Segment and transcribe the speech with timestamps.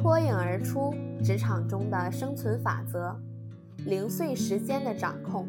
[0.00, 0.94] 脱颖而出
[1.24, 3.16] 职场中的生存法则：
[3.84, 5.48] 零碎时间的掌控。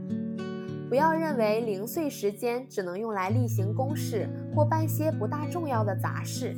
[0.90, 6.56] 不要认为零碎时间只能用来例行公事或办些不大重要的杂事，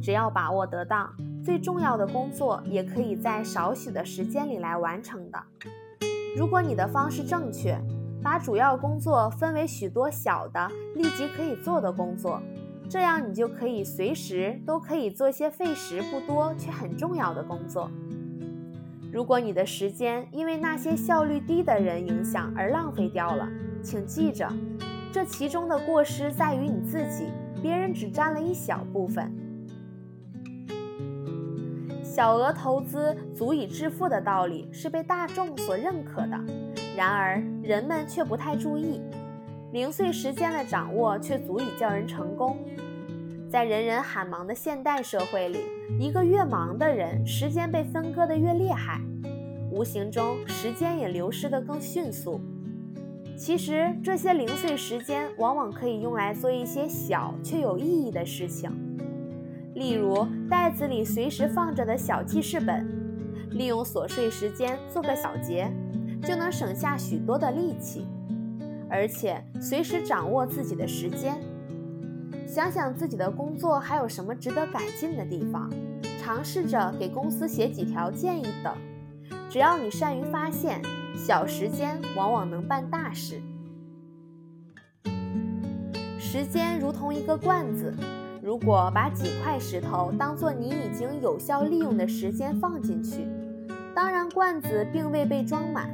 [0.00, 1.12] 只要把握得当，
[1.44, 5.42] 最重要的工作也可以在少许的时间里来完成的。
[6.38, 7.76] 如果你的方式正确，
[8.22, 12.40] 把主要工作分为许多小的、立即可以做的工作，
[12.88, 17.90] 这样你就可以随时都可以做些费时不多却很重要的工作。
[19.12, 23.48] 如果你的时间因为那些效率低的人影响而浪费掉了，
[23.82, 24.48] 请记着，
[25.12, 27.28] 这其中的过失在于你自己，
[27.62, 29.32] 别人只占了一小部分。
[32.02, 36.38] 小额投资足以致富的道理是被大众所认可的，
[36.96, 39.00] 然而人们却不太注意。
[39.74, 42.56] 零碎时间的掌握却足以叫人成功。
[43.50, 45.58] 在人人喊忙的现代社会里，
[45.98, 49.00] 一个越忙的人，时间被分割得越厉害，
[49.72, 52.40] 无形中时间也流失得更迅速。
[53.36, 58.70] 其实，这些零碎时间往往可以用来做一些小却有意义的事情，
[59.74, 62.86] 例如袋子里随时放着的小记事本，
[63.50, 65.68] 利用琐碎时间做个小结，
[66.22, 68.06] 就能省下许多的力气，
[68.90, 71.40] 而且随时掌握自己的时间。
[72.46, 75.68] 想想自己的工作还有什么值得改进的地方，
[76.20, 78.72] 尝试着给公司写几条建议等。
[79.50, 80.80] 只要你善于发现，
[81.16, 83.40] 小时间往往能办大事。
[86.18, 87.94] 时间如同一个罐子，
[88.42, 93.26] 如果把几块石头当做你已经有效利用的时间放进去，
[93.94, 95.88] 当然罐子并未被装满。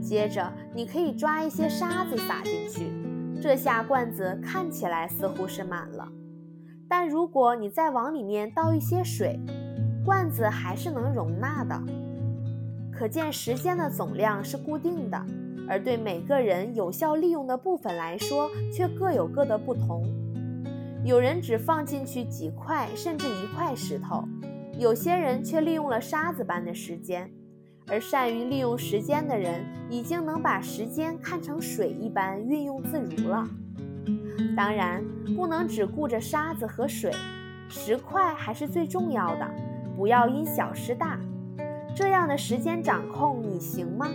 [0.00, 2.90] 接着，你可以抓一些沙子撒进去。
[3.40, 6.06] 这下罐子看起来似乎是满了，
[6.88, 9.38] 但如果你再往里面倒一些水，
[10.04, 11.80] 罐子还是能容纳的。
[12.92, 15.24] 可见时间的总量是固定的，
[15.66, 20.04] 而对每个人有效利用的部分来说，却各有各的不同。
[21.02, 24.22] 有人只放进去几块甚至一块石头，
[24.78, 27.30] 有些人却利用了沙子般的时间。
[27.90, 33.46] 而善于利用时间的人，已经能把时间看成水一般运用自如了。
[34.56, 35.04] 当然，
[35.36, 37.12] 不能只顾着沙子和水，
[37.68, 39.50] 石块还是最重要的。
[39.96, 41.18] 不要因小失大，
[41.94, 44.08] 这样的时间掌控你行吗？